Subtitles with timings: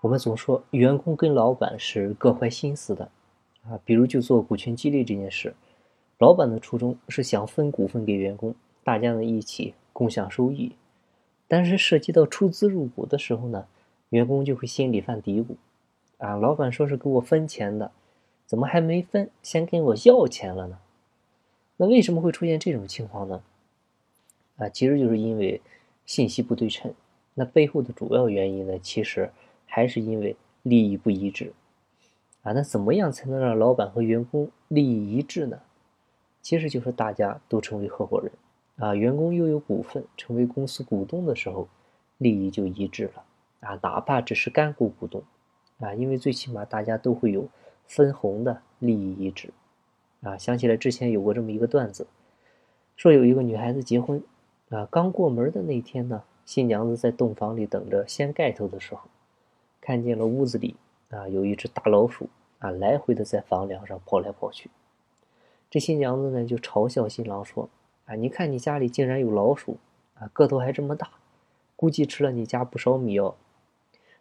[0.00, 3.10] 我们总说员工跟老板是各怀心思的，
[3.64, 5.54] 啊，比如就做股权激励这件事，
[6.18, 10.72] 老板的初衷是想分股份给员工，大家呢一起共享收益，
[11.46, 13.66] 但是涉及到出资入股的时候呢，
[14.08, 15.56] 员工就会心里犯嘀咕，
[16.16, 17.90] 啊，老板说是给我分钱的，
[18.46, 20.78] 怎么还没分，先跟我要钱了呢？
[21.76, 23.42] 那为什么会出现这种情况呢？
[24.56, 25.60] 啊，其实就是因为
[26.06, 26.94] 信息不对称。
[27.34, 29.30] 那背后的主要原因呢，其实
[29.70, 31.54] 还是因为利益不一致。
[32.42, 35.60] 啊，那怎么样才能让老板和员工利益一致呢？
[36.42, 38.32] 其实就是大家都成为合伙人，
[38.76, 41.68] 啊，员工又有股份，成为公司股东的时候，
[42.16, 43.24] 利益就一致了。
[43.60, 45.22] 啊，哪怕只是干股股东，
[45.80, 47.46] 啊，因为最起码大家都会有
[47.86, 49.52] 分红的利益一致。
[50.22, 52.06] 啊，想起来之前有过这么一个段子，
[52.96, 54.22] 说有一个女孩子结婚，
[54.70, 59.02] 啊，刚过门的那天呢，新娘子在洞房里等着掀盖头的时候，
[59.90, 60.76] 看见了屋子里
[61.08, 62.28] 啊有一只大老鼠
[62.60, 64.70] 啊来回的在房梁上跑来跑去。
[65.68, 67.68] 这新娘子呢就嘲笑新郎说
[68.06, 69.78] ：“啊，你看你家里竟然有老鼠
[70.14, 71.10] 啊，个头还这么大，
[71.74, 73.34] 估计吃了你家不少米哦。”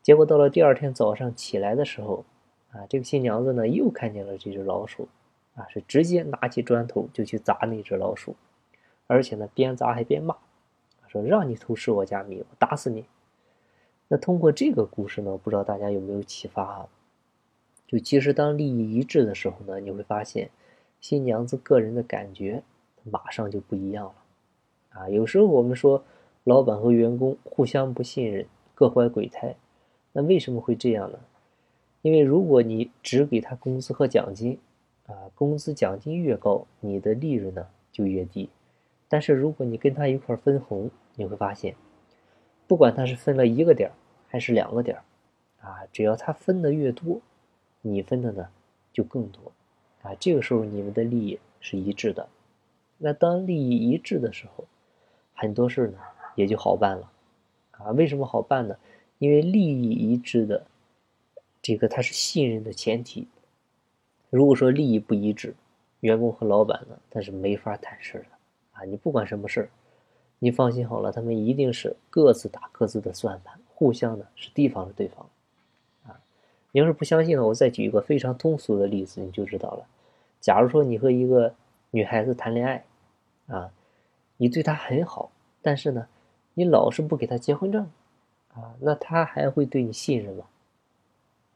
[0.00, 2.24] 结果到了第二天早上起来的时候，
[2.70, 5.08] 啊，这个新娘子呢又看见了这只老鼠。
[5.56, 8.34] 啊，是直接拿起砖头就去砸那只老鼠，
[9.06, 10.34] 而且呢，边砸还边骂，
[11.06, 13.04] 说让你偷吃我家米，我打死你。
[14.12, 16.88] 那通过这个故事呢，不知道大家有没有启发啊？
[17.86, 20.50] 就其实当利益一致的时候呢，你会发现
[21.00, 22.60] 新娘子个人的感觉
[23.04, 24.14] 马上就不一样了。
[24.90, 26.02] 啊，有时候我们说
[26.42, 28.44] 老板和员工互相不信任，
[28.74, 29.54] 各怀鬼胎，
[30.12, 31.20] 那为什么会这样呢？
[32.02, 34.58] 因为如果你只给他工资和奖金，
[35.06, 38.48] 啊，工资奖金越高，你的利润呢就越低。
[39.08, 41.76] 但是如果你跟他一块分红，你会发现，
[42.66, 43.92] 不管他是分了一个点儿
[44.30, 45.02] 还是两个点儿，
[45.66, 47.20] 啊，只要他分的越多，
[47.82, 48.48] 你分的呢
[48.92, 49.50] 就更多。
[50.02, 52.28] 啊，这个时候你们的利益是一致的。
[52.96, 54.64] 那当利益一致的时候，
[55.34, 55.98] 很多事呢
[56.36, 57.10] 也就好办了。
[57.72, 58.76] 啊，为什么好办呢？
[59.18, 60.64] 因为利益一致的
[61.60, 63.26] 这个它是信任的前提。
[64.30, 65.54] 如果说利益不一致，
[66.00, 68.26] 员工和老板呢，他是没法谈事的
[68.72, 68.84] 啊！
[68.84, 69.68] 你不管什么事儿，
[70.38, 75.26] 你放心好了，他们一定是各自打各自的算盘，互相呢是提防着对方
[76.06, 76.20] 啊！
[76.72, 79.86] 你要是不相信呢，我再举一个非常通俗的例子，你就知道了。
[80.38, 81.54] 假如说你和一个
[81.90, 82.84] 女孩子谈恋爱
[83.48, 83.72] 啊，
[84.36, 85.30] 你对她很好，
[85.62, 86.06] 但是呢，
[86.52, 87.90] 你老是不给她结婚证
[88.54, 90.44] 啊，那她还会对你信任吗？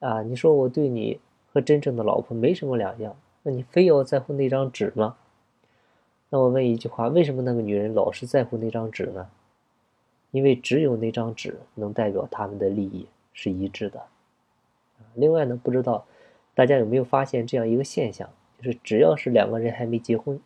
[0.01, 1.21] 啊，你说我对你。
[1.55, 5.17] 和真正的老婆没什么两样，那你非要在乎那张纸吗？
[6.29, 9.31] 那我问一句话：为什么那个女人老是在乎那张纸呢？
[10.35, 14.03] 因为只有那张纸能代表他们的利益是一致的。
[15.15, 16.05] 另外呢，不知道
[16.57, 18.29] 大家有没有发现这样一个现象，
[18.59, 20.41] 就是只要是两个人还没结婚，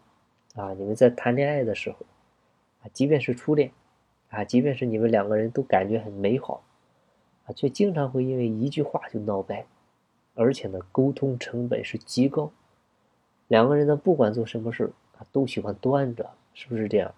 [0.56, 2.00] 啊，你们在谈恋爱的时候，
[2.82, 3.72] 啊，即便是初恋，
[4.28, 6.62] 啊，即便是你们两个人都感觉很美好，
[7.46, 9.64] 啊，却经常会因为一句话就闹掰。
[10.34, 12.52] 而且呢，沟通成本是极高。
[13.46, 17.14] 两个人呢，不管做什么事啊，都喜欢端着，是不是这样？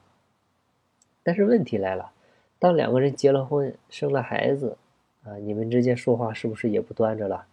[1.25, 2.13] 但是问题来了，
[2.61, 4.77] 当两个人结了婚，生了孩子，
[5.25, 7.47] 啊，你们之间说话是不是也不端着了？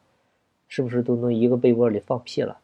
[0.68, 2.60] 是不是都能一个被窝里放屁了？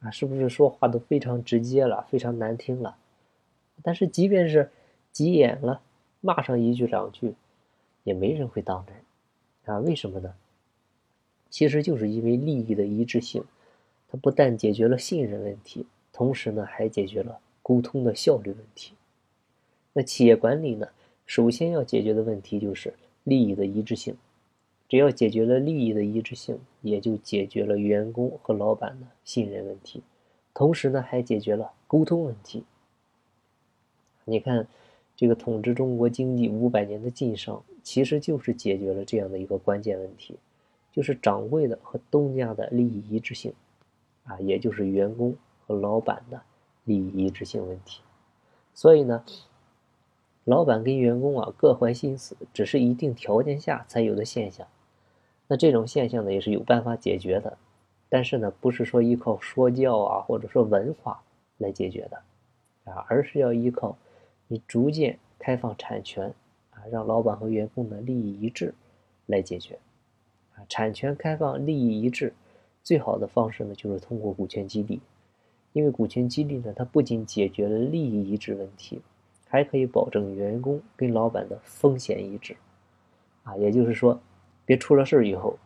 [0.00, 2.96] 啊，是不是说话都非常直接了，非常难听了？
[3.82, 4.70] 但是即便是
[5.12, 5.82] 急眼了，
[6.22, 7.34] 骂上一句两句，
[8.04, 8.96] 也没人会当真，
[9.74, 10.34] 啊，为什么呢？
[11.50, 13.44] 其实就是因为利益的一致性，
[14.08, 18.94] 它不但解决了信任问题，同时呢还解决了沟通的效率问题。
[19.92, 20.88] 那企业管理呢，
[21.32, 22.92] 首先要解决的问题就是
[23.24, 24.14] 利益的一致性。
[24.86, 30.02] 只要解决了利益的一致性，也就解决了员工和老板的信任问题，
[30.52, 32.64] 同时呢还解决了沟通问题。
[34.26, 34.68] 你看，
[35.16, 40.36] 这个统治中国经济五百年的晋商，其实就是解决了这样的一个关键问题。
[40.92, 43.54] 就是掌柜的和东家的利益一致性，
[44.24, 45.34] 啊，也就是员工
[45.66, 46.42] 和老板的
[46.84, 48.02] 利益一致性问题。
[48.74, 49.24] 所以呢，
[50.44, 54.66] 老板跟员工啊各怀心思，只是一定条件下才有的现象。
[55.46, 57.56] 那这种现象呢，也是有办法解决的，
[58.08, 61.22] 但是呢，不是说依靠说教啊，或者说文化
[61.58, 62.16] 来解决的，
[62.90, 63.96] 啊，而是要依靠
[64.48, 66.34] 你逐渐开放产权，
[66.70, 68.74] 啊，让老板和员工的利益一致
[69.26, 69.78] 来解决。
[70.54, 72.32] 啊产权开放、利益一致，
[72.82, 75.00] 最好的方式呢，就是通过股权激励。
[75.72, 79.00] 因为股权激励呢，它不仅解决了利益一致问题，
[79.52, 82.56] 还可以保证员工跟老板的风险一致。
[83.42, 84.18] 啊，也就是说，
[84.64, 85.58] 别出了事儿以后，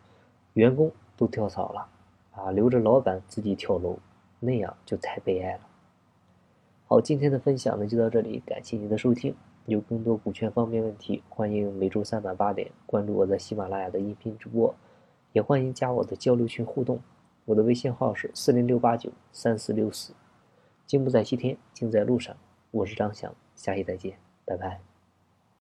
[0.55, 1.87] 员工都跳槽了，
[2.31, 3.97] 啊，留着老板自己跳楼，
[4.41, 5.61] 那样就太悲哀了。
[6.85, 9.33] 好，今天的分享呢就到这里，感谢您的收听。
[9.67, 14.75] 有更多股权方面问题，欢迎每周三晚八点关注我在喜马拉雅的音频直播，
[15.31, 16.99] 也欢迎加我的交流群互动。
[17.45, 20.11] 我的微信号是四零六八九三四六四。
[20.85, 22.35] 金不在西天，金在路上。
[22.71, 24.86] 我是张翔，下期再见，拜拜。